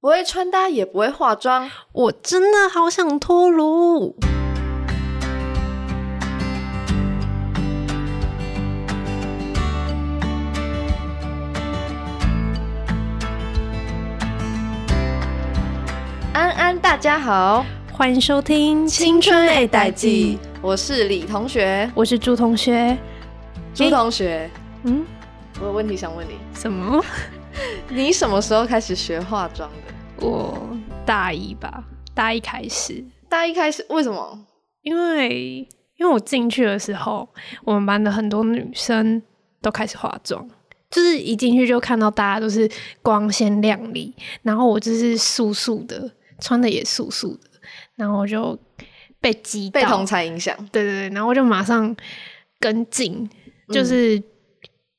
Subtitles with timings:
[0.00, 4.14] 不会穿搭也不会化妆，我真的好想脱乳。
[16.32, 22.96] 安安，大家好，欢迎收听《青春类代记》，我是李同学，我是朱同学。
[23.74, 24.48] 朱同学，
[24.84, 25.04] 嗯，
[25.60, 27.04] 我有问题想问你，什么？
[27.90, 30.26] 你什么时候开始学化妆的？
[30.26, 30.76] 我
[31.06, 31.84] 大一吧，
[32.14, 33.04] 大一开始。
[33.28, 34.46] 大一开始为什么？
[34.82, 37.28] 因为因为我进去的时候，
[37.64, 39.22] 我们班的很多女生
[39.60, 40.48] 都开始化妆，
[40.90, 42.70] 就是一进去就看到大家都是
[43.02, 47.50] 光鲜亮丽，然后我就是素素的，穿的也素素的，
[47.96, 48.58] 然后我就
[49.20, 50.56] 被激到，被同才影响。
[50.72, 51.94] 对对对，然后我就马上
[52.60, 53.28] 跟进，
[53.72, 54.22] 就是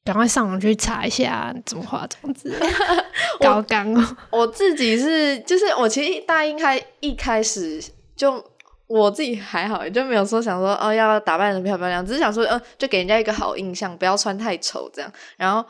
[0.10, 2.66] 赶快上网去查一下怎么化妆之类的。
[3.40, 7.80] 高刚哦，我自己是，就是我其实大一开一开始
[8.16, 8.44] 就
[8.88, 15.14] 我自己还好，就没有说想说哦要打扮的漂漂亮，只是想说呃就给人家一个好印象，不要穿太丑这样。
[15.38, 15.64] 然后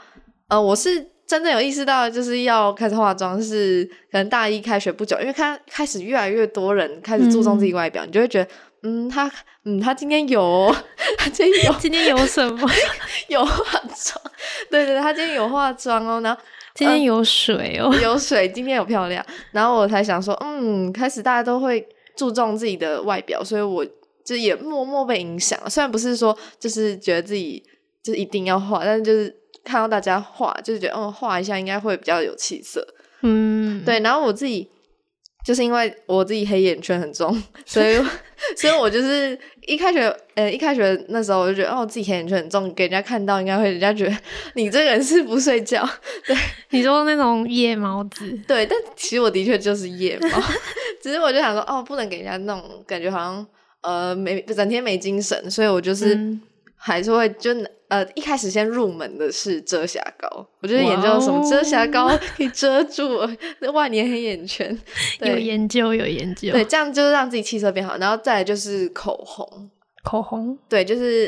[0.48, 8.50] 呃我是真正有意识到就是要开始化妆，是可能大一开学不久，因为看开始越来越多人开始注重自己外表，你就会觉得
[8.84, 9.32] 嗯他
[9.66, 10.76] 嗯他今天有哦
[11.18, 12.70] 他今天有今天有什么？
[13.28, 14.22] 有化妆，
[14.70, 16.42] 对对对，他今天有化妆哦，然后。
[16.76, 21.86] 今天有水哦，有水，今天有漂亮，然后我才想说，嗯，开始大家都会
[22.16, 23.86] 注重自己的外表，所以我
[24.24, 25.70] 就也默默被影响了。
[25.70, 27.62] 虽然不是说就是觉得自己
[28.02, 32.88] 就一定要画，但是就是看到大家画，就是觉得嗯，画一下应该会比较有气色。
[33.24, 34.00] 嗯，对。
[34.00, 34.70] 然后我自己
[35.50, 37.95] 就是因为我自己黑眼圈很重，所以
[38.55, 44.16] 所以我就是一开学呃一开学那时候我就觉得哦，自己黑眼圈很重，给人家看到应该会人家觉得
[44.53, 45.83] 你这个人是不睡觉。
[46.27, 46.38] 对。
[46.70, 50.39] 你说那种夜猫子，对，但其实我的确就是夜猫，
[51.02, 53.47] 只是我就想说，哦，不能给人家那种感觉，好像
[53.81, 56.16] 呃没整天没精神，所以我就是
[56.80, 57.52] 还是会就
[57.90, 63.20] 呃一开始先入门的是遮瑕膏，我就是研究什么遮瑕膏 可以遮住
[63.60, 64.76] 那万年黑眼圈，
[65.22, 69.70] 有研究有研究，对，这样就是让自己气色变好，然后再来就是口红，
[70.04, 71.26] 口红，对，就是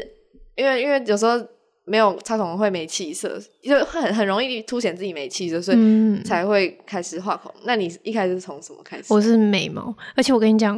[0.56, 1.40] 因为因为有时候。
[1.84, 7.62] 没有擦口红会没气色，就很很容易凸显自己没气色，所以才会开始画口红。
[7.66, 9.12] 那你一开始是从什么开始？
[9.12, 10.78] 我是眉毛，而且我跟你讲，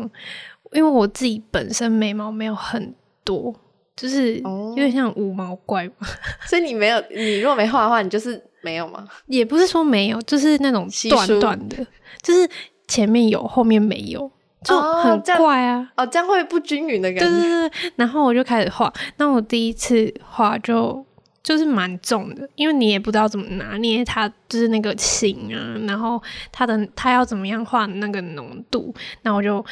[0.71, 2.95] 因为我自己本身眉毛没有很
[3.25, 3.53] 多，
[3.95, 6.07] 就是有点像五毛怪嘛。
[6.47, 9.07] 所以你没有，你如果没画的话，你就是没有吗？
[9.27, 11.85] 也不是说没有，就是那种短短的，
[12.21, 12.49] 就是
[12.87, 14.31] 前面有，后面没有。
[14.63, 15.91] 就很怪啊！
[15.97, 17.29] 哦，这样会不均匀的感觉。
[17.29, 18.89] 对对对，然后我就开始画。
[19.17, 21.05] 那我第一次画就
[21.43, 28.95] 就是蛮重的，因为你也不知道怎么拿捏它，就是那个形啊，然后它的它要怎么样画那个浓度。
[29.23, 29.65] 那我就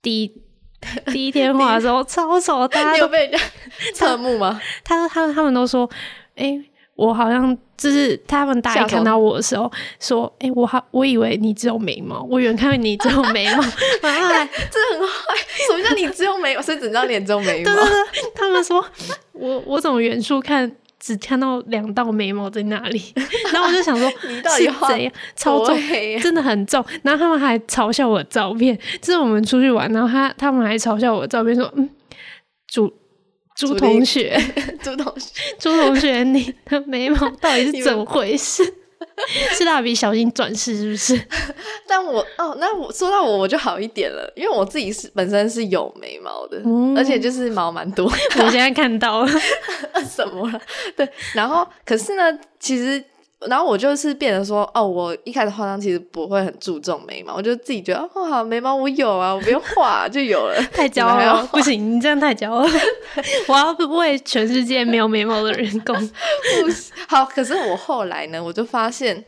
[0.00, 0.32] 第一
[1.12, 3.38] 第一天画的时候超丑，大家有被人家
[3.94, 4.60] 侧目吗？
[4.84, 5.88] 他他他们都说，
[6.36, 6.62] 哎。
[6.96, 9.70] 我好像就是他们大一看到我的时候
[10.00, 13.60] 说：“哎，我好，我以为你只有眉毛，我远看你只有眉毛。
[14.00, 15.34] ”这很坏，
[15.68, 16.62] 什么叫你只有眉毛？
[16.62, 17.70] 是整张脸只有眉毛？
[17.70, 18.82] 对对对，他们说
[19.32, 20.74] 我我怎么远处看
[21.06, 23.00] 只看到两道眉毛在那里？
[23.52, 25.12] 然后我就想说， 你到底怎样？
[25.36, 25.76] 超重，
[26.20, 26.84] 真的很重。
[27.02, 31.88] 然后他们还嘲笑我的照片，就是我们出去玩，然后他他们还嘲笑我的照片，说：“嗯，
[32.66, 32.92] 朱。”
[33.56, 34.38] 朱同学，
[34.84, 38.62] 朱同学，朱同学，你的眉毛到底是怎么回事？
[39.56, 41.26] 是蜡笔小新转世是不是？
[41.88, 46.60] 但我哦，那我说到我我就好一点了，因为我自己是本身是有眉毛的，
[46.96, 48.04] 而且就是毛蛮多。
[48.38, 49.28] 我现在看到了
[50.08, 50.60] 什么了？
[50.96, 53.02] 对，然后可是呢，其实。
[53.48, 60.60] 然后我就是变得说，哦，我一开始化妆其实不会很注重眉毛，我就自己觉得，哦，好，眉毛我有啊，我不用画就有了。
[60.72, 62.70] 太骄傲了，不行，你这样太骄傲了。
[63.48, 65.96] 我要为全世界没有眉毛的人工。
[67.08, 69.24] 好，可是我后来呢，我就发现，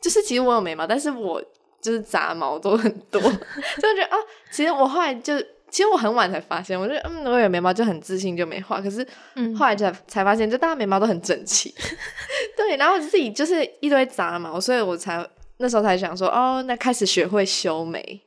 [0.00, 1.42] 就是其实我有眉毛，但是我
[1.80, 4.16] 就是杂毛都很多，就觉得啊，
[4.50, 5.34] 其实我后来就。
[5.76, 8.80] 其实我很晚才发现，我觉得嗯，我有眉毛就很自信就没画。
[8.80, 9.06] 可是
[9.54, 11.68] 后来才才发现，就大家眉毛都很整齐，
[12.56, 12.78] 对。
[12.78, 15.22] 然后自己就是一堆杂毛，所以我才
[15.58, 18.22] 那时候才想说，哦，那开始学会修眉。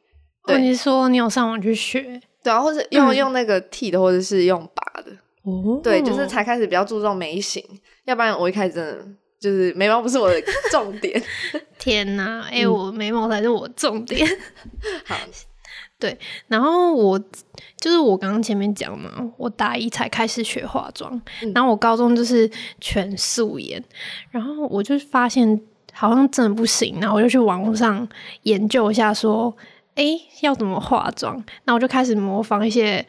[0.46, 5.12] 对，你说你有上网去学，对啊，或者用用那个剃的，或者是用拔的。
[5.42, 7.66] 哦，对，就是才开始比较注重眉形，
[8.06, 9.04] 要不然我一开始真的
[9.40, 11.20] 就是眉毛不是我的重点。
[11.80, 14.24] 天哪，哎，我眉毛才是我重点。
[15.06, 15.16] 好。
[16.00, 16.18] 对，
[16.48, 17.20] 然后我
[17.78, 21.22] 就是我刚刚前面讲嘛，我大一才开始学化妆，
[21.54, 22.50] 然后我高中就是
[22.80, 23.84] 全素颜，
[24.32, 25.60] 然后我就发现
[25.92, 28.08] 好像真的不行，然后我就去网络上
[28.44, 29.54] 研究一下，说，
[29.96, 30.06] 哎，
[30.42, 31.44] 要怎么化妆？
[31.66, 33.06] 那我就开始模仿一些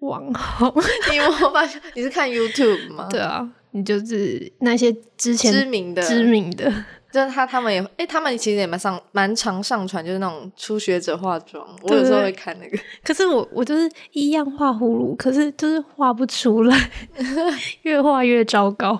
[0.00, 0.70] 网红。
[1.10, 1.66] 你模仿？
[1.94, 3.08] 你是看 YouTube 吗？
[3.10, 6.70] 对啊，你就是那些之前知名的知名的。
[7.12, 11.64] 就是他，他们也，哎，他们其实也蛮上，蛮常上传，就是那种初学者化妆。
[11.82, 16.90] 我有时候会看那个，可是我我就是一样画葫芦，可是就是画不出来，
[17.82, 18.98] 越画越糟糕。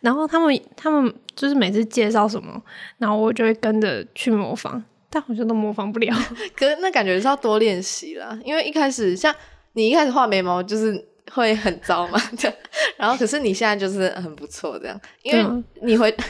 [0.00, 2.60] 然后他们他们就是每次介绍什么，
[2.98, 6.12] 然后我就会跟着去模仿，但好像都模仿不了。
[6.56, 9.32] 可是那感觉是要多练习啦，因为一开始像
[9.74, 10.92] 你一开始画眉毛就是
[11.30, 12.56] 会很糟嘛， 这样。
[12.96, 16.14] 然后可是你现在就是很不错这样，因为你会。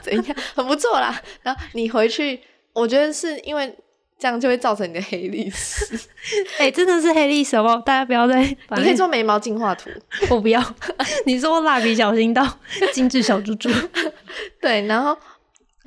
[0.00, 0.36] 怎样？
[0.54, 1.20] 很不错啦。
[1.42, 2.40] 然后你回去，
[2.72, 3.76] 我觉得是因为
[4.16, 5.98] 这样就会造成你的黑历史。
[6.56, 7.82] 哎，真的是黑历史哦！
[7.84, 8.40] 大家不要再。
[8.42, 9.90] 你可以做眉毛进化图，
[10.30, 10.64] 我不要。
[11.26, 12.46] 你说蜡笔小新到
[12.92, 13.68] 精致小猪猪。
[14.60, 15.18] 对，然后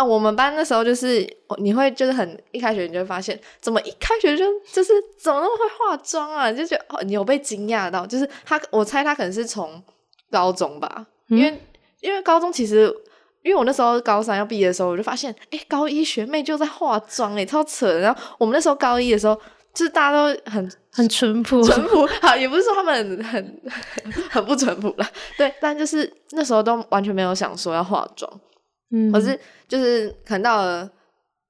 [0.01, 1.27] 啊，我们班那时候就是
[1.59, 6.51] 你会就是很一开学你就会发现，怎么一开学就就是怎么那么会化妆啊？
[6.51, 8.05] 就觉得哦，你有被惊讶到？
[8.05, 9.81] 就是他，我猜他可能是从
[10.31, 11.61] 高中吧，因为
[12.01, 12.93] 因为高中其实。
[13.43, 17.91] 因为我那时候高三要毕业的时候，我就发现，哎，高一学妹就在化妆，哎，超扯。
[17.97, 19.33] 然后我们那时候高一的时候，
[19.73, 22.05] 就是大家都很很淳朴，淳朴。
[22.21, 23.61] 好，也不是说他们很很
[24.29, 25.09] 很不淳朴啦，
[25.39, 25.51] 对。
[25.59, 28.31] 但就是那时候都完全没有想说要化妆，
[28.91, 30.89] 嗯，可是就是可能到了，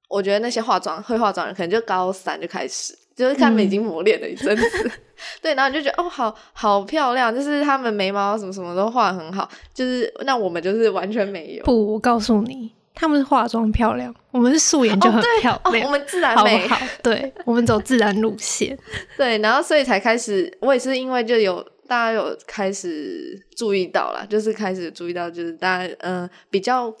[0.08, 2.96] 我觉得那些化妆会化妆人，可能就高三就开始。
[3.14, 4.90] 就是他们已经磨练了一阵子，
[5.42, 11.64] 对，然后就觉得哦，好好漂亮，就是他们眉毛什么什么都画很好，就是那我们就是完全没有。
[11.64, 18.76] 不，我告诉你，他们是化妆漂亮，我们是素颜就很漂亮，我们自然美，好，对，我们走自然路线，
[19.18, 26.92] 对，然后所以才开始，我也是因为就有大家有开始注意到了，就是开始注意到，就是大家嗯比较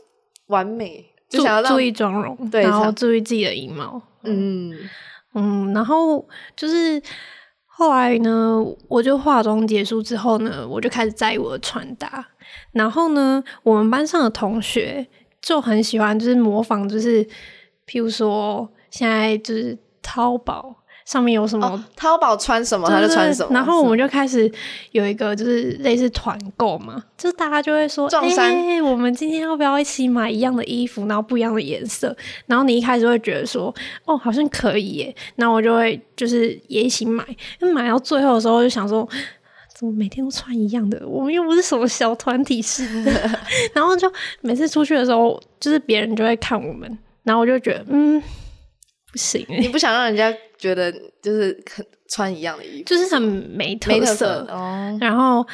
[0.52, 4.72] 完美，就想要注意妆容，对，然后注意自己的仪貌，嗯。
[5.34, 7.02] 嗯，然后就是
[7.64, 12.28] 后来呢，我就化妆结束之后呢，我就开始在意我的穿搭。
[12.72, 15.06] 然后呢，我们班上的同学
[15.40, 17.24] 就很喜欢，就是模仿，就是
[17.86, 20.81] 譬如说现在就是淘宝。
[21.04, 21.84] 上面有什么？
[21.96, 23.52] 淘宝穿什么他就穿什么。
[23.52, 24.50] 然后我们就开始
[24.92, 28.08] 有一个就是类似团购嘛，就大家就会说
[28.38, 32.16] ：“哎，我们今天要不要一起买一样的衣服，然后不一样的颜色？”
[32.46, 33.74] 然后你一开始会觉得说
[34.06, 37.24] ：“哦，好像可以耶。”那我就会就是也一起买。
[37.60, 39.08] 那买到最后的时候，就想说
[39.74, 41.06] ：“怎么每天都穿一样的？
[41.06, 43.12] 我们又不是什么小团体式的。
[43.74, 44.10] ”然后就
[44.40, 48.22] 每次出去的时候，就是别人就会看我们，然后我就觉得嗯。
[49.12, 54.98] 不行，你不想让人家觉得就是很穿一样的衣服，就是很没特色哦。
[55.00, 55.46] 然后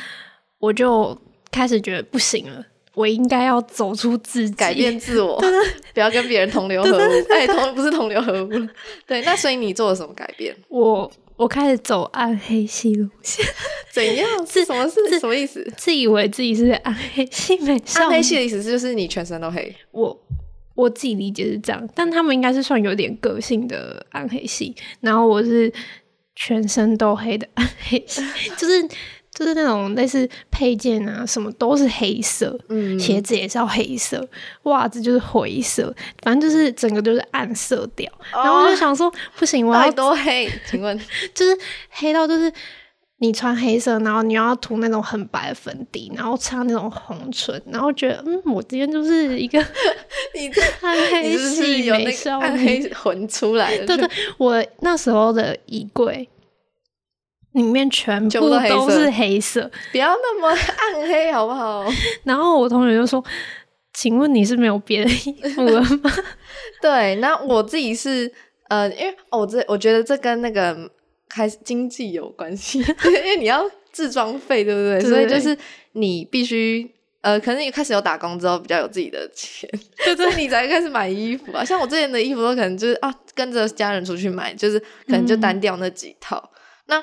[0.61, 1.17] 我就
[1.51, 2.65] 开始觉得不行了，
[2.95, 5.41] 我应该要走出自己，改变自我，
[5.93, 7.11] 不要跟别人同流合污。
[7.31, 8.69] 哎，同不是同流合污了。
[9.07, 10.55] 对，那所以你做了什么改变？
[10.69, 13.45] 我我开始走暗黑系路线，
[13.93, 14.29] 怎样？
[14.47, 14.89] 是什么？
[14.89, 15.65] 是什么意思？
[15.77, 19.75] 自以为自己是暗黑系美少暗黑系的意思是就是你全身都黑。
[19.91, 20.17] 我。
[20.79, 25.73] 我自己理解是这样，但他们应该是算有点个性的暗黑系，然后我是
[26.37, 28.23] 全身都黑的暗黑系，
[28.57, 28.81] 就是
[29.35, 34.25] 就是那种类似配件啊什么都是黑色，嗯，鞋子也是要黑色，
[34.63, 35.93] 袜子就是灰色，
[36.23, 38.09] 反正就是整个就是暗色调。
[38.31, 40.49] 然后我就想说，不行，我要多黑？
[40.71, 40.97] 请问，
[41.35, 41.59] 就是
[41.91, 42.53] 黑到就是。
[43.21, 49.59] 你穿黑色，然后你要涂那种很白的粉底，然后擦那种红唇，然后觉得嗯，我今天就是一个
[50.37, 50.49] 你
[50.81, 53.87] 暗黑系美少女，暗黑魂出来的。
[53.91, 54.09] 对对，
[54.39, 56.29] 我那时候的衣柜
[57.55, 61.85] 里面全部都是黑色，不要那么暗黑好不好？
[62.23, 63.25] 然后我同学就说
[63.95, 66.13] ：“请问你是没有别的衣服了吗？”
[66.81, 68.33] 对，那我自己是
[68.69, 70.89] 呃，因为我这我觉得这跟那个。
[71.29, 75.01] 开始经济有关系， 因为你要自装费，对不对？
[75.01, 75.57] 所以就是
[75.93, 79.69] 你必须呃，可能你开始有打工之后，比较有自己的钱，
[80.17, 81.65] 所以你才开始买衣服啊。
[81.65, 86.51] 像我之前的衣服都可能就是啊，跟着家人出去买，就是可能就单调那几套。
[86.87, 87.03] 那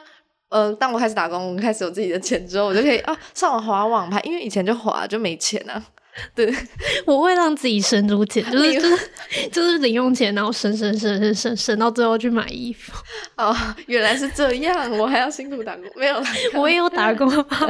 [0.50, 5.84] 呃，当我开始打工，我开始有自己的钱之后，我就可以啊上网划网拍，因为以前就划就没钱啊。
[6.34, 6.54] 对，
[7.06, 9.10] 我会让自己省出钱，就是就是
[9.52, 12.94] 就是零用钱，然后省省省省省省到最后去买衣服。
[13.38, 13.56] 哦，
[13.88, 16.22] 原来是这样，我还要辛苦打工，没有，
[16.60, 17.30] 我也有打工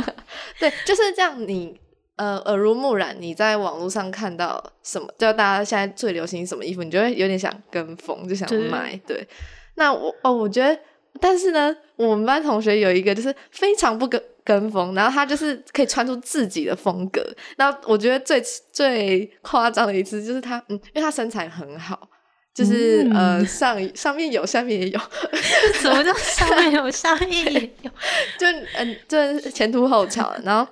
[0.60, 1.36] 对，就是这样。
[1.48, 1.76] 你
[2.18, 9.00] 呃耳濡目染，你在网络上看到什么，就大家现在最流行什么衣服，你就会有点想跟风，就想买。
[9.08, 9.28] 对，
[9.76, 10.80] 那我哦，我觉得
[11.20, 17.22] 但是呢，我们班同学有一个就是非常不跟跟风，然后他就是可以穿出自己的风格。
[17.58, 22.08] 然后我觉得最最夸张的一次就是他，嗯，因为他身材很好，
[22.54, 25.00] 就是、嗯呃上上面有，下面也有，
[25.82, 27.92] 什么叫上面有，下面也有？
[28.38, 30.32] 就嗯，就是前凸后翘。
[30.44, 30.72] 然后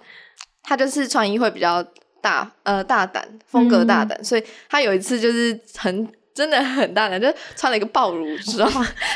[0.62, 1.84] 他就是穿衣会比较
[2.22, 6.08] 大，呃，大胆，风格大胆，所以他有一次就是很。
[6.34, 8.68] 真的很大胆，就穿了一个暴乳装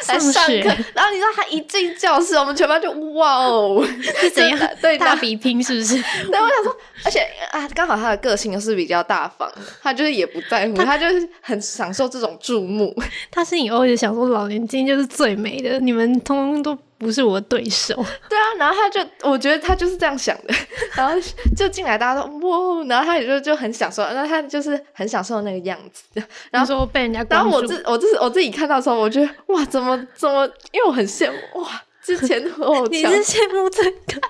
[0.07, 3.83] 来上课，然后你知道他一进教室，我们全班就哇哦，
[4.21, 4.59] 是怎样？
[4.79, 5.95] 对，大比拼是不是？
[6.29, 7.21] 对，我想说，而且
[7.51, 12.95] 啊，刚好他的个性又是比较大方，他就是也不在乎，他就是很享受这种注目。
[13.31, 17.95] 他是你偶尔想说，老年今天就是最美的，你们通通都不是我的对手。
[18.29, 20.53] 对啊，然后他就，我觉得他就是这样想的，
[20.95, 21.13] 然后
[21.55, 26.03] 就进来，大家都哇，然后他也就就很享受，然后他就是很享受那个样子。
[26.15, 34.21] 然后然后说被人家然后，我自我自我自己看到的时候，我觉得哇，怎么怎么，因为我很羡慕哇，之前我你翘，是羡慕这个？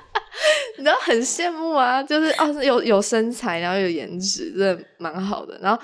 [0.77, 5.57] 你知道很羡慕啊，就是哦有有身材，然后有颜值，真的蛮好的。
[5.63, 5.81] 然后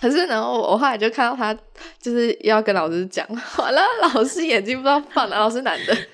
[0.00, 1.54] 可是呢，我我后来就看到他
[2.00, 3.26] 就是要跟老师讲，
[3.58, 5.96] 完了老师眼睛不知道放哪，老师男的。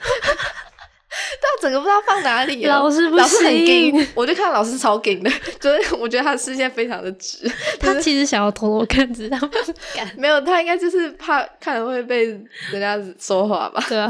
[1.13, 9.49] 他整个不知道放哪里了，老师不老师很行硬，我就看老师超硬的，就是我觉得他的视线非常的直，他其实想要偷偷看，只是他不
[9.97, 10.09] 敢。
[10.17, 13.85] 没有他应该就是怕看了会被人家说话吧。
[13.89, 14.09] 对啊，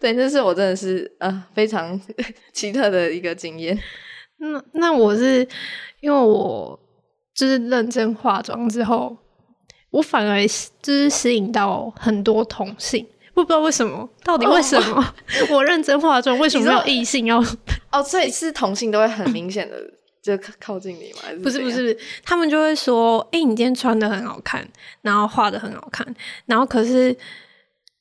[0.00, 2.00] 对，这是我真的是呃非常
[2.54, 3.78] 奇特的一个经验。
[4.38, 5.46] 那那我是
[6.00, 6.78] 因为我
[7.36, 9.16] 就是认真化妆之后，
[9.90, 10.40] 我反而
[10.82, 15.14] 就是吸引到很多同性，我不知道为什么，到底为什么、
[15.52, 17.38] 我认真化妆，为什么异性要？
[17.92, 19.76] 哦，所以是同性都会很明显的
[20.22, 21.20] 就靠靠近你吗？
[21.42, 24.66] 不是不，是，他们就会说：“哎、你今天穿的很好看，
[25.02, 26.06] 然后画的很好看。”
[26.46, 27.14] 然后可是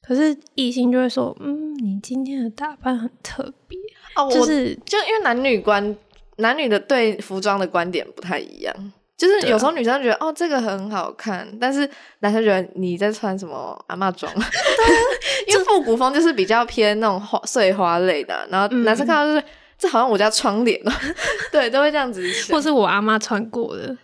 [0.02, 3.78] 可是异性就会说：“嗯，你今天的打扮很特别。
[4.16, 5.96] 哦，就是就因为男女观
[6.38, 8.74] 男女的对服装的观点不太一样。
[9.18, 14.32] 就是有时候女生觉得、哦这个很好看，但是男生觉得你在穿什么阿妈装，
[15.48, 18.84] 因为复古风就是比较偏那种花碎花类的，然后嗯。
[18.84, 19.44] 男生看到就是、
[19.78, 20.92] 这好像我家窗帘哦，
[21.52, 22.56] 对，都会这样子想。
[22.56, 23.96] 或是我阿妈穿过的。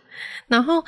[0.48, 0.84] 然后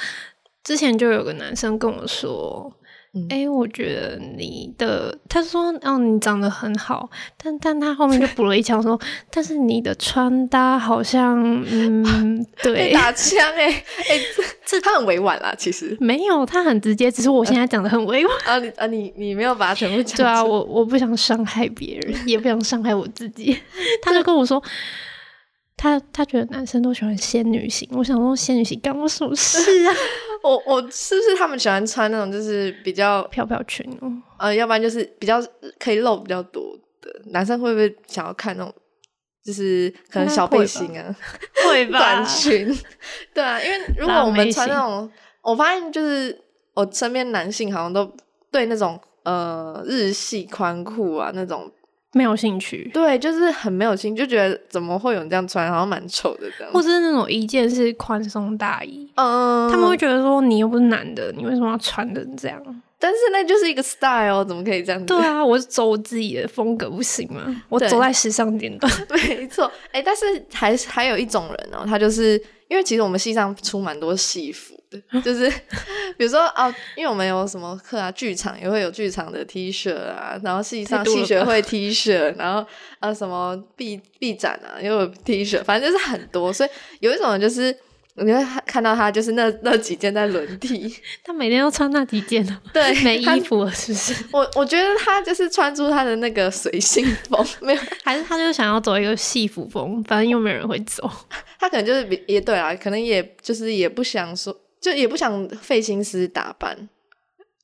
[0.63, 2.71] 之前就有个男生跟我说
[3.15, 11.39] ：“嗯哎、我觉得你的，他说，哦，你长得很好，但但他后面就补了一枪说， 但是你的穿搭好像，
[11.69, 18.35] 嗯， 被对，打枪哎、 欸、哎、这这他很委婉啦，其实没有，他很直接，只是我现在讲的很委婉。
[18.45, 23.55] 啊你啊你你没有把它全部讲对啊，我我不想伤害别人，也不想伤害我自己。
[24.01, 24.61] 他就跟我说，
[25.75, 27.87] 他他觉得男生都喜欢仙女型。
[27.93, 29.93] 我想说，仙女型干我什么事啊？
[30.43, 35.41] 我我是不是他们喜欢穿那种就是比较 飘飘裙哦，呃，要不然就是比较
[35.79, 38.73] 可以露比较多的男生会不会想要看那种
[39.43, 41.15] 就是可能小背心啊、
[41.67, 42.67] 会吧短裙？
[43.33, 45.09] 对啊，因为如果我们穿那种，
[45.41, 46.37] 我发现就是
[46.73, 48.09] 我身边男性好像都
[48.51, 51.69] 对那种呃日系宽裤啊那种，
[52.13, 56.71] 没有兴趣，对，就是很没有兴趣，就觉得怎么会有人这样穿，好像蛮丑的这样。
[56.71, 62.61] 或者是那种一件是宽松大衣，嗯，他们会觉得说你又不是男的，你为什么要穿的这样？
[62.99, 65.07] 但是那就是一个 style，怎么可以这样子？
[65.07, 67.63] 对啊，我是走我自己的风格不行吗？
[67.67, 68.89] 我走在时尚尖端。
[69.27, 72.41] 没错，哎、但是还是还有一种人哦，他就是
[72.73, 75.47] 因为其实我们系上出蛮多戏服的，就是
[76.17, 82.67] 比如说哦，因为我们有什么课啊，剧场也会有剧场的 T 恤啊，然后系上太多了吧系学会 T 恤，然后
[82.99, 87.77] 呃什么 B B 展啊也有 T 恤，反正就是很多，所以有一种就是。
[88.15, 90.93] 你会看到他就是那那几件在轮替，
[91.25, 94.25] 他每天都穿那几件哦，对，没衣服了是不是？
[94.31, 101.09] 我我觉得他就是穿出他的那个随性风，没有还是他就想要走一个戏服风，反正又没有人会走。
[101.59, 106.89] 他可能就是比也对啦，可能也就是也不想说，就也不想费心思打扮，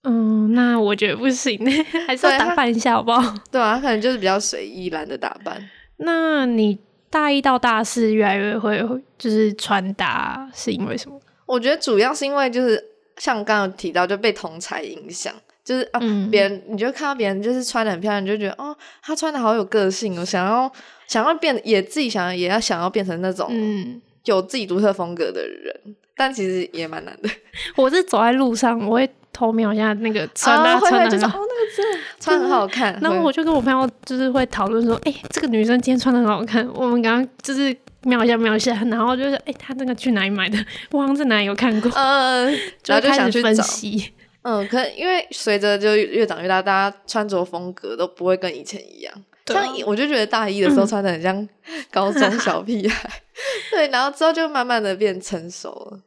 [0.04, 1.60] 嗯，那我觉得不行，
[2.08, 3.36] 还是要打扮一下好不好？
[3.52, 5.70] 对啊，他可能就是比较随意，懒得打扮。
[5.98, 6.80] 那你
[7.10, 8.80] 大一到大四越来越会
[9.18, 11.20] 就是穿搭，是因为什么？
[11.46, 12.84] 我觉得主要是因为就是
[13.18, 16.30] 像刚刚有提到，就被同才影响，就是啊，嗯。
[16.30, 20.72] 别、人你就看到别人就是穿的很漂亮，你就觉得哦，他穿的好有个性哦，想要
[21.08, 27.30] 想要变，也自己想要也要想要变成那种嗯，有自己独特风格的人，但其实也蛮难的。
[27.78, 31.06] 我是走在路上，我会偷瞄一下那个穿搭穿的很好。
[31.06, 37.74] 会就是哦，那个真的穿很好看，会然后我就跟我朋友就是会讨论说，哎、这个女生今天穿的很好看，我们刚刚就是
[38.04, 40.58] 瞄一下瞄一下，然后就是，哎、她那个去哪里买的？
[40.92, 42.52] 我好像在哪里有看过，嗯，
[42.86, 43.64] 然后就想去找。
[43.64, 44.12] 析。
[44.42, 49.14] 嗯，可能因为随着就越长越大，大家穿着风格都不会跟以前一样。
[49.46, 51.48] 对啊像我就觉得大一的时候穿的很像
[51.90, 53.10] 高中小屁孩，
[53.72, 56.00] 对，然后之后就慢慢的变成熟了。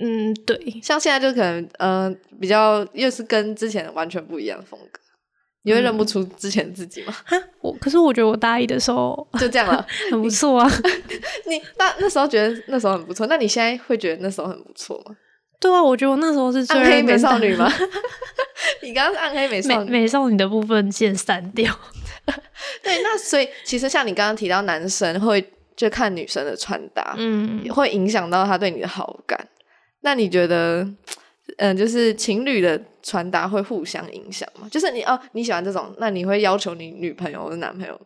[0.00, 5.00] 嗯，对，像现在就可能嗯、呃比较又是跟之前完全不一样的风格，
[5.62, 7.14] 你会认不出之前自己吗？
[7.24, 9.86] 哈，我可是我觉得我大一的时候就这样了。
[10.10, 10.68] 很不错啊。
[11.46, 15.16] 你那那时候觉得那时候很不错，那你现在会觉得那时候很不错吗？
[15.60, 17.70] 对啊，我觉得我那时候是最暗黑美少女吗？
[18.82, 21.72] 你刚刚是暗黑美少美女，美少女的部分先删掉。
[22.82, 25.42] 对，那所以其实像你刚刚提到，男生会
[25.76, 29.48] 就看女生的穿搭，嗯，会影响到他对你的好感。
[30.04, 30.86] 那你觉得，
[31.56, 34.68] 嗯、就是情侣的穿搭会互相影响吗？
[34.70, 37.98] 就是你哦，你喜欢这种，那你会要求你女朋友或者男朋友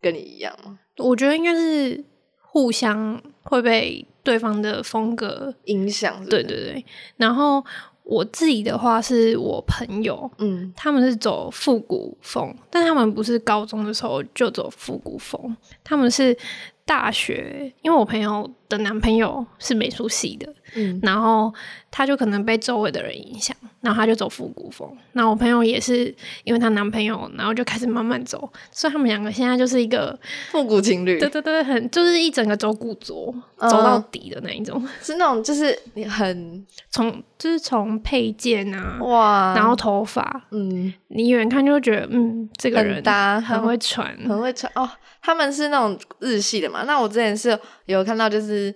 [0.00, 0.78] 跟你一样吗？
[0.98, 2.04] 我觉得应该是
[2.40, 6.84] 互相会被对方的风格，影响对对对。
[7.16, 7.64] 然后
[8.02, 16.36] 我自己的话，是我朋友，嗯他们是走复古风，但他们不是高中的时候就走复古风，他们是
[16.84, 21.52] 大学，因为我朋友的男朋友是美术系的，嗯然后
[21.90, 24.88] 他就可能被周围的人影响，然后他就走复古风。
[25.12, 26.14] 那我朋友也是
[26.44, 30.18] 因为她男朋友，然后就开始慢慢走，所以他们两个现在就是一个，
[30.50, 44.90] 复古情侣对对对，很就是一整个走古着，嗯走到底的那一种，是那种就是你很从就是从配件啊，哇，然后头发，嗯你远看就会觉得，嗯，这个人很搭很会穿，很会穿哦。
[45.22, 46.82] 他们是那种日系的嘛？
[46.82, 48.74] 那我之前是有看到，就是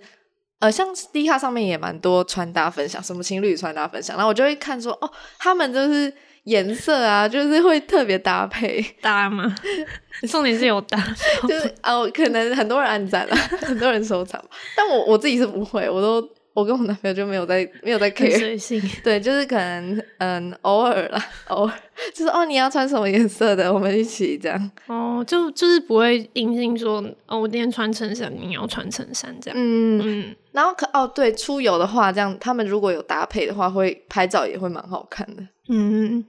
[0.59, 6.13] 呃，像 D 卡上面也蛮多穿搭分享，什么情侣穿搭分享，然后我就会看说，哦，他们就是
[6.43, 9.55] 颜色啊，就是会特别搭配，搭吗？
[10.29, 10.97] 重点是有搭，
[11.47, 14.43] 就是哦，可能很多人按赞了，很多人收藏，
[14.75, 16.21] 但我我自己是不会，我都
[16.59, 18.79] 我跟我男朋友就没有在没有在很 care。
[19.03, 21.73] 对，就是可能嗯偶尔啦，偶尔
[22.13, 29.57] 就是哦你要穿什么颜色的，我们一起这样，哦，就就是不会硬性说，哦，我今天穿衬衫，你要穿衬衫这样。
[29.59, 30.01] 嗯。
[30.03, 35.47] 嗯，然后可哦，对，出游的话，这样他们如果有搭配的话，会拍照也会蛮好看的。
[35.69, 36.25] 嗯，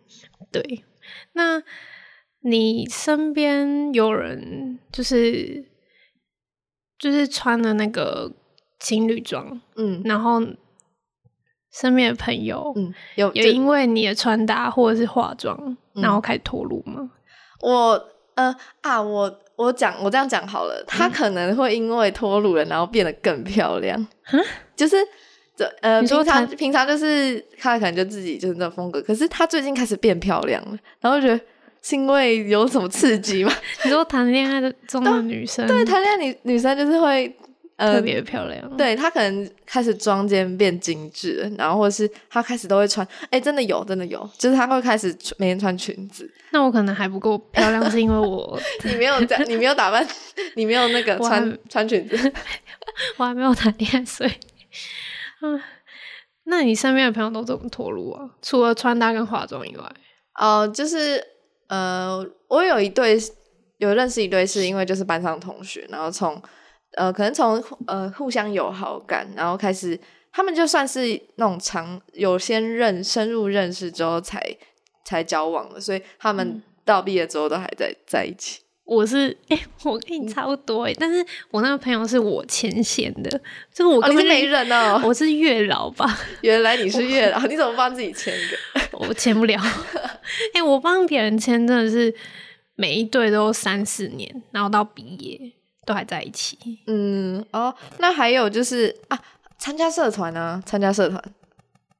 [0.52, 0.84] 对。
[1.32, 1.62] 那
[2.42, 5.64] 你身边有人就是
[6.98, 8.32] 就是穿的那个
[8.80, 10.40] 情侣装，嗯然后
[11.72, 15.56] 身边的朋友嗯，有就有因为你的穿搭或者是化妆，
[15.94, 17.10] 嗯然后开始脱乳吗？
[17.62, 24.06] 我呃啊，我我讲我这样讲好了，他可能会因为脱乳了，然后变得更漂亮。
[24.74, 24.96] 就是
[25.54, 31.38] 这呃，你说平常他平常就是他可能就自己就是那种风格，可是他最近开始变漂亮了，然后觉得
[31.82, 33.52] 是因为有什么刺激吗？
[33.84, 37.36] 你说谈恋爱的中的女生对，谈恋爱女女生就是会
[37.80, 46.30] 呃特别漂亮，对她可能开始妆间变精致了，然后或者是她开始都会穿，哎、真的有，真的有，就是她会开始每天穿裙子。
[46.50, 50.06] 那我可能还不够漂亮，是因为我 你没有在，你没有打扮，
[50.56, 52.32] 你没有那个穿穿裙子。
[53.16, 54.30] 我还没有谈恋爱，所以，
[55.40, 55.60] 嗯，
[56.44, 58.28] 那你身边的朋友都怎么脱乳啊？
[58.42, 59.84] 除了穿搭跟化妆以外，
[60.38, 61.24] 哦、就是
[61.68, 63.16] 呃，我有一对
[63.78, 66.40] 有认识一对，是因为就是班上同学，然后从
[66.96, 69.98] 呃可能从呃互相有好感，然后开始
[70.32, 74.40] 他们就算是那种长有先认深入认识之后才
[75.04, 78.60] 才交往的，所以他们到毕业之后都还在在一起。
[78.84, 83.30] 我是哎、我跟你差不多哎、但是我那个朋友是我牵线的，
[83.72, 88.98] 就是我哦，根本就你是媒人哦，我是月老吧， 原来你是月老， 你怎么帮自己签一个？
[89.06, 89.60] 我牵不了。
[90.54, 92.12] 哎、我帮别人牵真的是
[92.74, 95.52] 每一对都三四年，然后到毕业
[95.86, 96.58] 都还在一起。
[96.86, 99.18] 嗯，哦，那还有就是啊，
[99.58, 101.22] 参加社团啊，参加社团。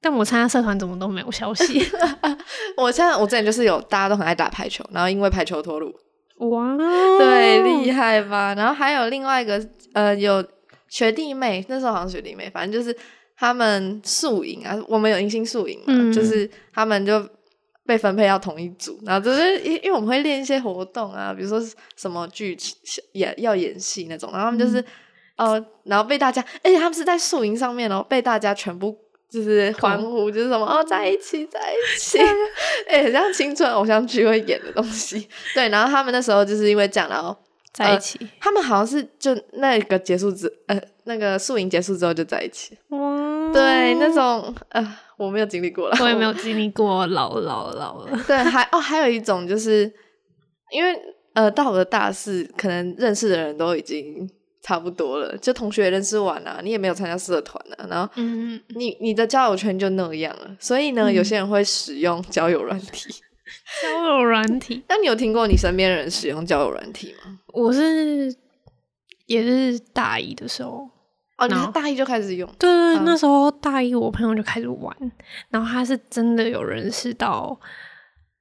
[0.03, 1.85] 但我参加社团怎么都没有消息？
[2.79, 5.95] 我现在我之前就是有大家都很爱打排球，然后因为排球脱乳，
[6.39, 6.75] 哇，
[7.21, 8.55] 对，厉害吧？
[8.55, 9.63] 然后还有另外一个
[9.93, 10.43] 呃，有
[10.89, 12.97] 学弟妹，那时候好像学弟妹，反正就是
[13.37, 17.23] 他们宿营啊，我们有迎新宿营嘛，嗯就是他们就
[17.87, 21.61] 被分配到同一组，然后就是因因为我们会练一些活动啊，比如说
[21.97, 22.57] 什么剧
[23.13, 24.85] 演要演戏那种，然后他们就是、
[25.37, 28.97] 呃，然后被大家，而且他们是在宿营上面哦，被大家全部。
[29.33, 32.19] 就是欢呼，就是什么哦，在一起，在一 起，
[32.89, 35.29] 哎、很像青春偶像剧会演的东西。
[35.55, 37.37] 对，然后他们那时候就是因为这样，然后
[37.73, 38.19] 在一起。
[38.41, 42.77] 他们好像是就那个结束之呃那个宿营结束之后就在一起。
[42.89, 48.19] 哇，对，那种呃我没有经历过了，我也没有经历过，老老老了。
[48.27, 49.93] 对，还哦还有一种就是
[50.73, 50.99] 因为
[51.35, 54.29] 呃到了大四，可能认识的人都已经
[54.63, 63.15] 差不多了，就同学认识完啊，你也没有参加社团啊，然后嗯，你你的交友圈就那样了，所以呢，嗯有些人会使用交友软体。
[63.83, 67.39] 交友软体，那你有听过你身边的人使用交友软体吗？
[67.49, 68.33] 我是
[69.27, 70.89] 也是大一的时候，
[71.41, 72.47] 哦，你是大一就开始用？
[72.59, 74.95] 对对对，嗯那时候大一我朋友就开始玩，
[75.49, 77.59] 然后他是真的有认识到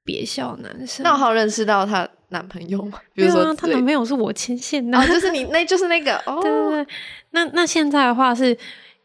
[0.04, 3.00] 别校男生，那我还有认识到她男朋友吗？
[3.14, 6.94] 比如说之类，她男朋友是我牵线的，哦，就是你，那就是那个哦， 对对对，
[7.30, 8.56] 那那现在的话是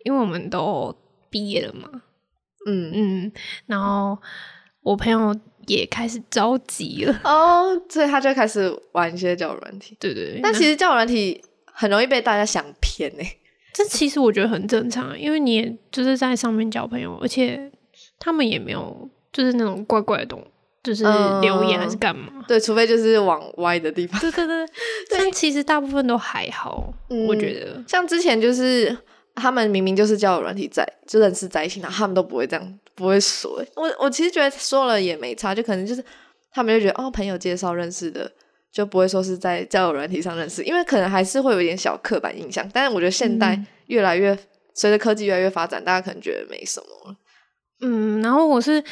[0.04, 0.94] 因为我们都
[1.30, 1.90] 毕业了嘛，
[2.68, 3.32] 嗯嗯，
[3.68, 4.18] 然后
[4.82, 5.34] 我朋友
[5.68, 9.96] 也开始着急了，哦，所以他就开始玩一些交友软体。
[10.00, 13.30] 对对对，但那其实交友软体很容易被大家想骗欸呢。
[13.76, 17.70] 这其实我觉得很正常，啊因为你也就是在上面交朋友，而且
[18.18, 20.42] 他们也没有就是那种怪怪的东，
[20.82, 22.46] 就是嗯留言还是干嘛。
[22.48, 24.18] 对，除非就是往歪的地方。
[24.22, 24.66] 对对对，
[25.12, 27.84] 但其实大部分都还好，嗯我觉得。
[27.86, 28.98] 像之前就是
[29.36, 33.62] 他们明明就是交友软体在就认识在一起，然后他们都不会这样，不会说。
[33.76, 36.02] 我我其实觉得说了也没差，就可能就是
[36.54, 38.32] 他们就觉得哦，朋友介绍认识的，
[38.76, 42.70] 就不会说是在交友软体上认识，因为可能还是会有一点小刻板印象。
[42.74, 44.38] 但是我觉得现代嗯越来越、
[44.74, 47.16] 随着科技越来越发展，大家可能觉得没什么了。
[47.80, 48.84] 嗯，然后我是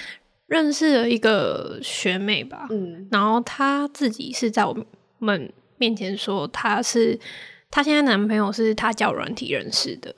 [0.48, 4.74] 认识了一个学妹吧，嗯然后她自己是在我
[5.20, 7.20] 们面前说，她是
[7.70, 10.16] 她现在男朋友是她交友软体认识的，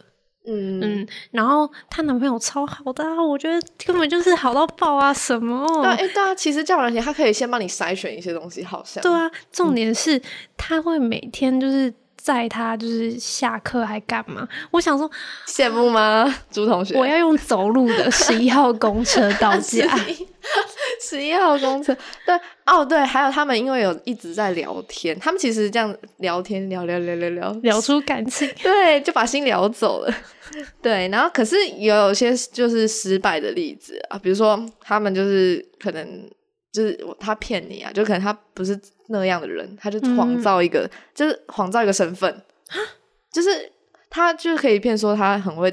[0.48, 5.66] 嗯嗯，然后她男朋友超好的、啊，我觉得根本就是好到爆啊，什么？
[5.82, 10.22] 对啊，哎、对啊，其实交友软体它可以先帮你筛选一些东西，好像对啊，重点是
[10.58, 11.94] 他会每天就是
[12.26, 14.48] 载他，就是下课还干嘛？
[14.72, 15.08] 我想说，
[15.48, 16.98] 羡慕吗， 朱同学？
[16.98, 19.86] 我要用走路的十一号公车到家。
[21.00, 22.36] 十一号公车， 对
[22.66, 30.12] 哦，对，还有他们因为有一直在聊天，他们其实这样聊天聊聊聊聊聊聊出感情，对，就把心聊走了。
[30.82, 36.28] 对，然后可是也有些就是失败的例子啊，比如说他们就是可能
[36.72, 42.42] 就是他骗你啊，就可能他不是那样的人，他就谎嗯造一个，就是谎造一个身份，
[43.32, 43.72] 就是
[44.10, 45.72] 他就可以骗说他很会，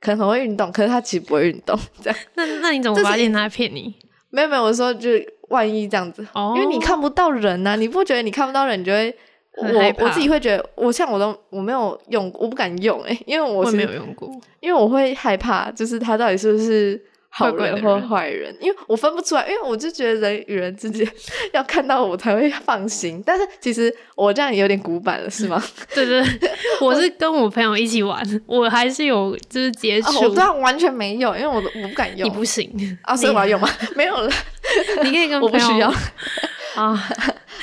[0.00, 2.18] 可能很会运动，可是他其实不会运动，这样。
[2.34, 3.94] 那那你怎么发现他在骗你？
[4.30, 9.16] 没有没有，我说就是万一这样子，哦因为你看不到人呐、你不觉得你看不到人，你就会。
[9.56, 9.64] 我
[10.00, 14.28] 我自己会觉得，我像我都我没有用，我不敢用哎、因为我没有用过。
[14.58, 17.00] 因为我会害怕，就是他到底是不是
[17.36, 21.04] 好人或坏人，因为我分不出来，因为我就觉得人与人之间
[21.52, 23.20] 要看到我才会放心。
[23.26, 25.60] 但是其实我这样有点古板了，是吗？
[25.92, 30.20] 对对，对 我是跟我朋友一起玩，我还是有就是接啊，触。
[30.20, 32.28] 我这样，完全没有，因为我我不敢用。
[32.28, 32.70] 你不行
[33.02, 33.68] 啊，所以我要用吗？
[33.96, 34.30] 没有了，
[35.02, 35.92] 你可以跟我不需要。
[36.76, 36.94] 啊。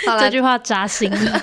[0.05, 1.41] 好啦这，句话扎心了。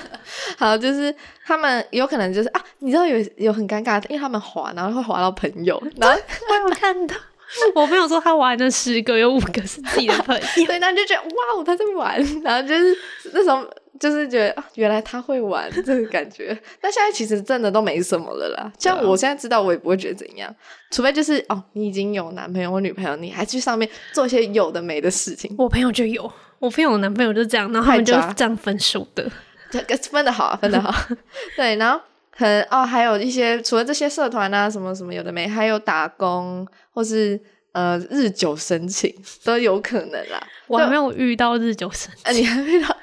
[0.57, 1.13] 好，就是
[1.45, 7.15] 他们有可能就是啊，你知道有有很尴尬，因为他们滑，然后会滑到朋友，然后我有看到，
[7.75, 10.41] 我朋友说他玩了十个，有五个是自己的朋友。
[10.65, 12.97] 对，然后就觉得哇哦，他在玩，然后就是
[13.33, 13.65] 那时候
[13.99, 16.57] 就是觉得啊，原来他会玩这个感觉。
[16.79, 18.71] 但现在其实真的都没什么了啦。
[18.77, 20.53] 像我现在知道，我也不会觉得怎样，
[20.91, 29.29] 除非就是哦，你已经有男朋友或女朋友，你还去上面做一些有的没的事情，我朋友就有，我朋友的男朋友就这样，然后他们就这样分手的。
[29.71, 30.93] 这 个分的好啊，分的好。
[31.55, 32.01] 对，然后
[32.39, 37.37] 可能哦，还有一些除了这些社团啊，什么什么有的没，还有打工或是
[37.73, 40.41] 呃日久生情都有可能啦。
[40.67, 42.95] 我还没有遇到日久生 啊，你还没到，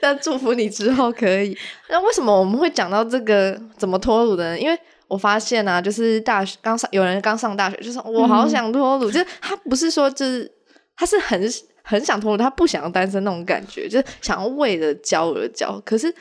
[0.00, 1.58] 但祝福你之后可以。
[1.88, 4.60] 那为什么我们会讲到这个怎么脱乳的呢？
[4.60, 4.78] 因为
[5.08, 10.48] 我发现啊，就是大学刚上，有人刚上大学，就是我好想脱乳，就是他不是说就是
[10.96, 11.52] 他是很
[11.82, 15.82] 很想脱乳，他不想要单身那种感觉，就是想要为了交而交。
[15.84, 16.14] 可是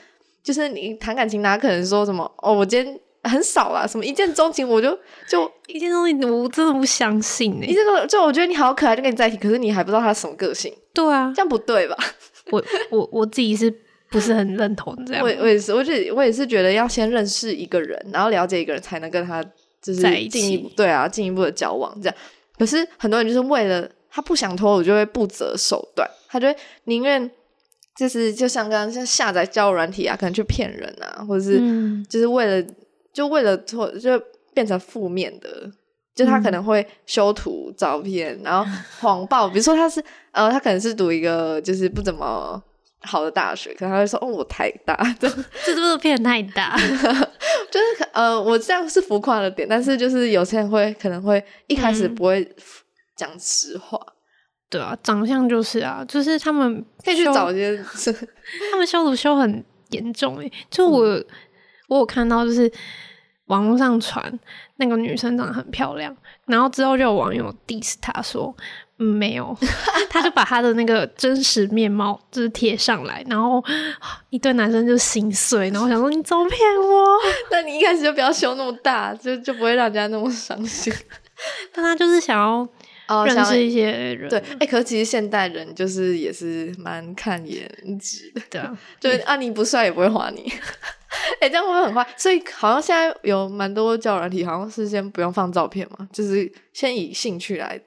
[0.43, 4.97] 就是你谈感情，哪可能说什么哦，我今天很少啦，什么一见钟情，我就
[5.29, 11.95] 就 一见钟情，我真的不相信哎、一见钟情，就我觉得你好可爱，就跟你在一起，可是你还不知道他什么个性，对啊这，样不对吧？
[12.51, 13.73] 我我我自己是
[14.09, 15.29] 不是很认同这样我？
[15.41, 19.41] 我也是，我觉我也是觉得要先认识一个人，然后了解一个人，才能跟他
[19.81, 22.15] 就是进一步起对啊，进一步的交往这样。
[22.59, 27.31] 可是很多人就是为了他不想脱，我就会不择手段，他就会宁愿
[27.95, 32.67] 就是就像刚刚像下载交友软体啊，可能去骗人啊，或者是嗯就是为了
[33.13, 34.21] 就为了错就
[34.53, 35.71] 变成负面的。
[36.15, 38.63] 就他可能会修图照片，然后
[38.99, 42.61] 谎报，比如说他是呃，他可能是读一个就是不怎么
[43.01, 45.27] 好的大学，可能他会说哦，我太大，这
[45.65, 46.77] 这是不是骗得太大？
[47.71, 52.47] 就是呃，我这样是浮夸了点，但是就是有些人会可能会一开始嗯不会
[53.17, 53.99] 讲实话，
[54.73, 57.77] 对啊，长相就是啊，就是他们可以去找一些
[58.71, 61.01] 他们修图修很严重诶、就我、
[61.87, 62.71] 我有看到就是
[63.45, 64.39] 网络上传
[64.77, 68.55] 那个女生长得很漂亮，然后之后就有网友 diss 她说。
[68.99, 69.57] 嗯，没有，
[70.11, 73.61] 他就把他的那个真实面貌就是贴上来，然后
[74.29, 77.03] 一对男生就心碎，然后想说你怎么骗我？
[77.49, 80.93] 那你一开始就不要修那么大，就就不会让人家那么伤心。
[81.73, 82.65] 但他就是想要
[83.13, 87.67] 哦，认识一些人，对，哎，可是其实现代人就是也是蛮看颜
[87.99, 90.51] 值的，对啊，就是啊，你不帅也不会划你，
[91.39, 92.07] 哎，这样会不会很坏？
[92.17, 97.79] 所以好像现在有蛮多教软体，好像是先不用放照片嘛，就是先以兴趣来。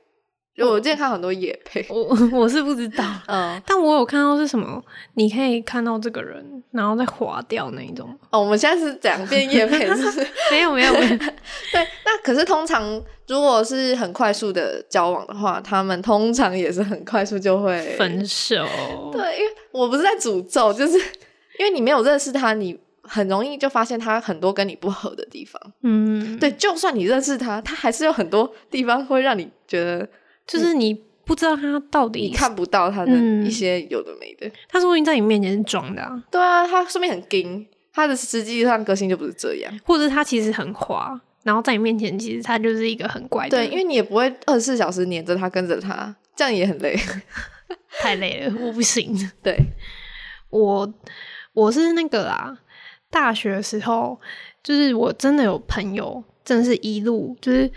[0.56, 8.08] 就我之前看很多野配，我我是不知道，嗯， 但我有看到是什么，你可以看到这个人，然后再划掉那一种。
[8.30, 10.26] 哦，我们现在是讲变野配，是不是？
[10.50, 11.08] 没有没有没有。
[11.18, 11.26] 对，
[11.72, 11.86] 那
[12.22, 18.57] 可是通常如果是很快速的交往的话，他们通常也是很快速就会分手。
[19.12, 20.98] 对，因为我不是在诅咒，就是
[21.59, 25.61] 因为你没有认识他，你很容易就发现他很多跟你不合的地方。
[25.83, 30.09] 嗯，对，就算你认识他，他还是有很多地方会让你觉得。
[30.46, 33.11] 就是你不知道他到底，你看不到他的
[33.44, 36.22] 一些有的没的，他说不定在你面前是装的啊。
[36.31, 43.56] 对啊，他说明很硬，他的实际上个性就不是这样，或者他其实很滑，然后在你面前其实他就是一个很乖的。
[43.56, 46.94] 对，因为你也不会二十四小时黏着他，跟着他，这样也很累，
[48.02, 49.16] 太累了，我不行。
[49.42, 49.56] 对，
[50.50, 50.92] 我
[51.54, 52.59] 我是那个啊，
[53.11, 54.20] 大学的时候，
[54.62, 57.70] 就是我真的有朋友，真的是一路就是。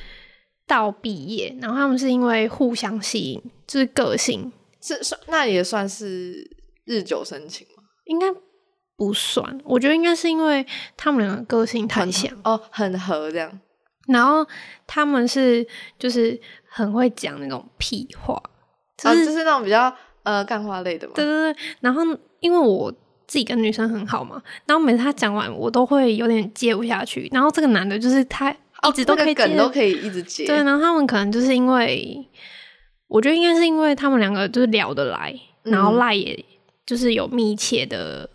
[0.70, 6.48] 到毕业，然后他们是因为互相吸引，就是个性是算，那也算是
[6.86, 7.82] 日久生情吗？
[8.06, 8.28] 应该
[9.00, 10.64] 不算，我觉得应该是因为
[10.96, 13.60] 他们两个个性太像哦，很合这样。
[14.08, 14.46] 然后
[14.86, 15.66] 他们是
[15.98, 18.36] 就是很会讲那种屁话，
[19.04, 19.92] 啊，就是那种比较
[20.24, 21.14] 呃干话类的嘛。
[21.16, 21.62] 对对对。
[21.80, 22.04] 然后
[22.42, 22.92] 因为我
[23.26, 27.30] 自己跟女生很好嘛，然后每次他讲完，我都会有点接不下去。
[27.32, 28.56] 然后这个男的就是他。
[28.88, 32.26] 一直都可以梗都可以一直接，对，然后他们可能就是因为，
[33.10, 36.46] 我觉得应该是因为他们两个就是聊得来，然后赖也
[36.86, 38.30] 就是有密切的，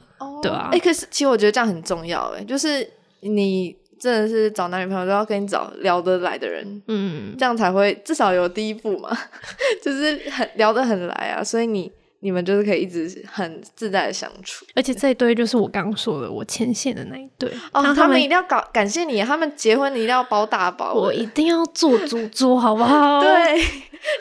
[0.48, 0.68] 对啊。
[0.72, 2.88] 哎，可是其实我觉得这样很重要，哎，就是
[3.20, 9.10] 你真的是找男女朋友都要跟你找聊得来的人，嗯，这样才会至少有第一步嘛，
[9.82, 11.90] 就是很聊得很来啊，所以你。
[12.20, 23.20] 你们就是可以一直很自在的相处，而且这一对就是我刚刚说的我牵线的那一对哦，他们一定要搞感谢你，他们结婚你一定要包大包，我一定要做主桌，好不好？
[23.20, 23.62] 对，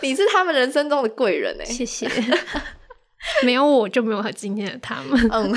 [0.02, 2.06] 你是他们人生中的贵人哎，谢谢，
[3.44, 5.54] 没有我就没有他今天的他们，嗯，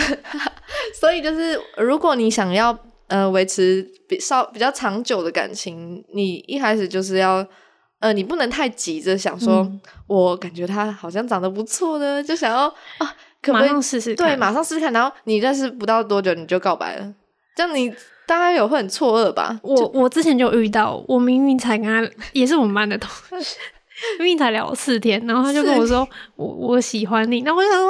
[0.99, 2.77] 所以就是如果你想要
[3.09, 7.47] 呃维持比稍比较长久的感情，你一开始就是要。
[7.99, 9.67] 呃，你不能太急着想说，
[10.07, 12.67] 我感觉他好像长得不错的，就想要
[12.99, 14.93] 啊，马上试试对，马上试试看。
[14.93, 17.15] 然后你认识不到多久你就告白了，
[17.57, 17.91] 这样你
[18.27, 19.59] 大概有会很错愕吧？
[19.63, 23.57] 我我之前就遇到，我明明才跟他也是我们班的同学。
[24.19, 26.07] 因为才聊四天，然后他就跟我说
[26.37, 27.89] ：“我我喜欢你。”那我想说：“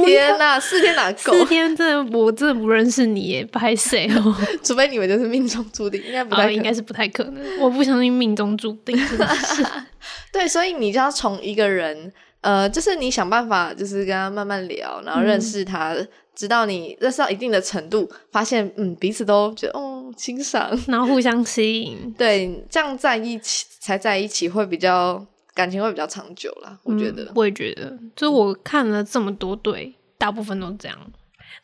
[0.00, 1.32] 啊，天哪，四天哪够？
[1.32, 4.36] 四天真的，我真的不认识你，拍谁哦？
[4.64, 7.58] 除非你们就是命中注定，应该不太，应该是不太可能。
[7.60, 9.18] 我不相信命中注定，是
[10.32, 12.10] 对，所以你就要从一个人，
[12.40, 15.94] 呃，就是你想办法，就是跟他慢慢聊，然后认识他，
[16.34, 25.26] 直到你认识到一定的程度，发现嗯，彼此都觉得哦欣赏，然后互相吸引，对，这样在一起才在一起会比较。
[25.54, 27.30] 感情会比较长久啦，我觉得。
[27.34, 30.98] 我也觉得，就我看了这么多对，大部分都这样。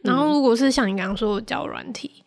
[0.02, 2.22] 然后，如果是像你刚刚说的交软体，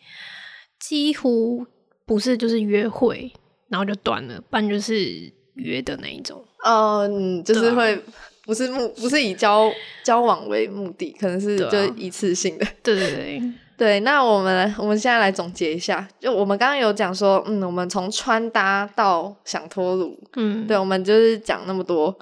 [0.80, 1.64] 几乎
[2.04, 3.32] 不是就是约会，
[3.68, 6.44] 然后就断了，不然就是约的那一种。
[6.64, 7.98] 嗯，就是会
[8.44, 9.72] 不是目不是以交
[10.04, 12.66] 交往为目的，可能是就一次性的。
[12.82, 13.42] 对对对。
[13.82, 22.16] 对，那我们我们现在来总结一下，就我们刚刚有讲说，嗯，我们从穿搭到想脱乳，嗯，对，我们就是讲那么多，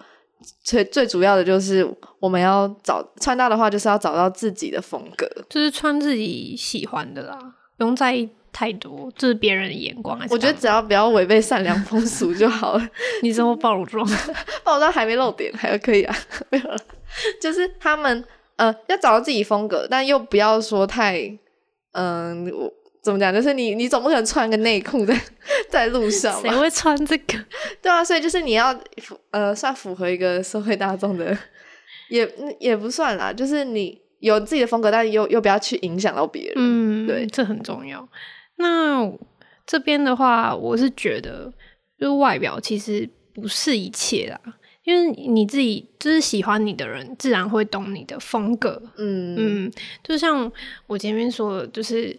[0.65, 1.87] 最最主要的就是
[2.19, 7.39] 我们要找穿搭的话，就是要找到自己的风格，就是穿自己喜欢的啦，
[7.77, 10.19] 不用在意太多，就是别人的眼光。
[10.31, 12.89] 我觉得只要不要违背善良风俗就好了。
[13.21, 14.03] 你怎么暴露装，
[14.65, 16.17] 暴露装还没露点，还可以啊，
[16.49, 16.79] 没有了。
[17.39, 18.25] 就是他们
[18.57, 21.39] 呃要找到自己风格，但又不要说太。
[21.93, 22.73] 嗯，我
[23.03, 23.33] 怎么讲？
[23.33, 25.19] 就是你，你总不可能穿个内裤在
[25.69, 26.49] 在路上吧？
[26.49, 27.39] 谁会穿这个？
[27.83, 31.37] 对啊，所以就是你要符呃，算符合一个社会大众的，
[32.11, 33.33] 也也不算啦。
[33.33, 36.55] 就是你有自己的风格，但又又不要去影响到别人。
[36.57, 38.07] 嗯，对，这很重要。
[38.57, 39.11] 那
[39.67, 41.53] 这边的话，我是觉得，
[41.99, 44.39] 就是外表其实不是一切啦。
[44.91, 48.83] 因为你自己就是喜欢你的人，自然会懂你的风格。
[48.97, 49.73] 嗯嗯，
[50.03, 50.51] 就像
[50.89, 52.19] 我前面说的，就是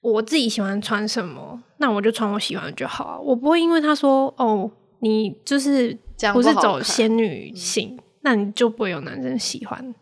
[0.00, 3.18] 我自己喜欢穿什么，那我就穿我喜欢的就好啊。
[3.18, 5.98] 我不会因为他说哦，你就是
[6.32, 9.92] 不是走仙女型，那你就不会有男生喜欢。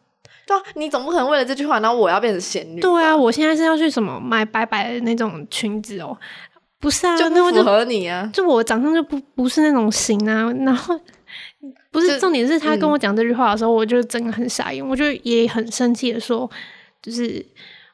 [0.47, 6.17] 对啊，你总不可能为了这句话，然后我要变成仙女，对啊，我现在是要去什么买白白的那种裙子哦，
[6.81, 8.29] 不是啊，就不符那我就合你啊。
[8.33, 10.99] 就我长相就不不是那种型啊，然后
[11.91, 16.49] 不是重点是他跟嗯我讲这句话的时候，我就真的很傻眼，我就也很生气的说，
[17.03, 17.45] 就是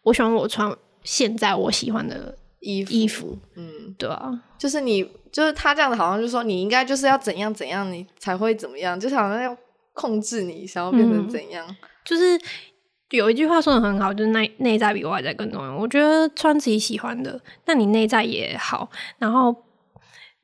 [0.03, 0.71] 我喜欢我穿
[1.03, 9.57] 现在我喜欢的，衣服衣服，嗯，对啊，就是你，就是他这样的，好像就说你应该就是要怎样怎样，你才会怎么样，就是好像要
[9.93, 11.67] 控制你，想要变成嗯怎样。
[12.05, 12.39] 就是
[13.11, 15.75] 有一句话说的很好，就是内内在比外在更重要。
[15.75, 19.55] 我觉得穿自己喜欢的，那你内在也好，然后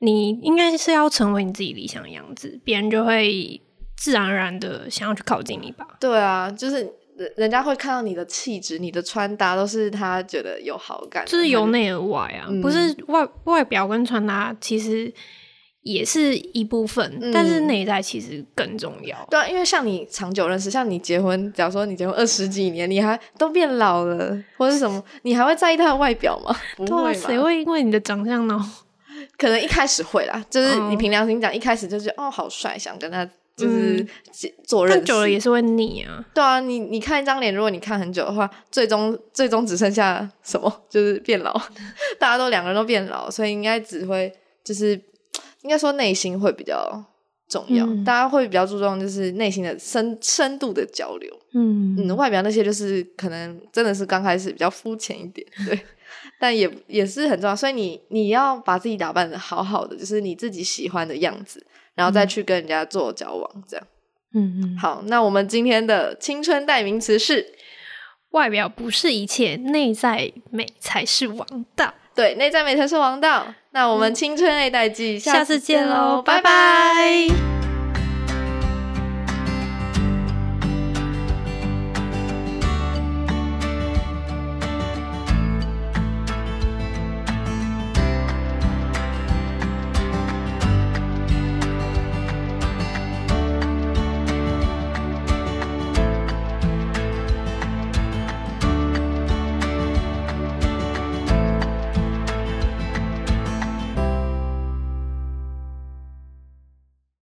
[0.01, 3.61] 你应该是要成为你自己理想的样子，别人就会
[3.97, 5.87] 自然而然的想要去靠近你吧。
[6.01, 6.77] 对啊，就是
[7.17, 15.13] 人人家会看到你的气质、你的穿搭，都是他觉得有好感，就是由内而外啊，嗯不是外外表跟穿搭其实
[15.83, 19.19] 也是一部分，嗯但是内在其实更重要。
[19.31, 26.57] 对啊，因为像你长久认识，像你结婚，假如说你结婚二十几年，你还都变老了，或者是什么，你还会在意他的外表吗？
[26.77, 27.39] 不会谁？
[27.39, 28.59] 会因为你的长相呢？
[29.41, 33.25] 可能一开始会啦，就是嗯你凭良心讲，一开始就是哦好帅，想跟他
[33.57, 34.07] 就是
[34.65, 34.99] 做认识。
[34.99, 36.23] 但久了也是会腻啊。
[36.35, 40.71] 对啊，你你看一张脸，如果你看很久的话，最终 最终只剩下什么？
[40.91, 41.53] 就是变老，
[42.21, 44.31] 大家都两个人都变老，所以应该只会
[44.63, 44.93] 就是
[45.63, 47.03] 应该说内心会比较
[47.49, 51.35] 重要，嗯大家会比较注重就是内心的深深度的交流。
[51.55, 55.81] 嗯嗯，外表那些就是可能真的是刚开始比较肤浅一点，对，
[56.39, 57.55] 但也也是很重要。
[57.55, 63.87] 所以你你要把自己打扮的好好的，就是你自己喜欢的样子，然后再去跟人家做交往，这样。
[64.35, 67.55] 嗯嗯，好，那我们今天的青春代名词是，
[68.31, 71.93] 外表不是一切，内在美才是王道。
[72.15, 73.53] 对，内在美才是王道。
[73.73, 77.60] 那我们青春 A 代记下次见喽拜拜拜